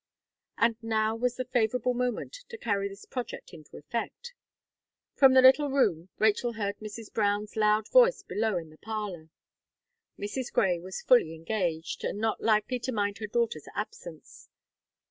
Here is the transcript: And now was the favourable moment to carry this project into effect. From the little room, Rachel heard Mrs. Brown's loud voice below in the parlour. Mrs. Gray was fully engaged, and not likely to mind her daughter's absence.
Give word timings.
And 0.57 0.77
now 0.81 1.15
was 1.15 1.35
the 1.35 1.45
favourable 1.45 1.93
moment 1.93 2.35
to 2.49 2.57
carry 2.57 2.89
this 2.89 3.05
project 3.05 3.53
into 3.53 3.77
effect. 3.77 4.33
From 5.13 5.33
the 5.35 5.43
little 5.43 5.69
room, 5.69 6.09
Rachel 6.17 6.53
heard 6.53 6.79
Mrs. 6.79 7.13
Brown's 7.13 7.55
loud 7.55 7.87
voice 7.87 8.23
below 8.23 8.57
in 8.57 8.71
the 8.71 8.79
parlour. 8.79 9.29
Mrs. 10.17 10.51
Gray 10.51 10.79
was 10.79 11.03
fully 11.03 11.35
engaged, 11.35 12.03
and 12.03 12.17
not 12.17 12.41
likely 12.41 12.79
to 12.79 12.91
mind 12.91 13.19
her 13.19 13.27
daughter's 13.27 13.67
absence. 13.75 14.49